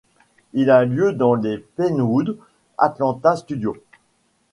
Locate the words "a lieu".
0.71-1.13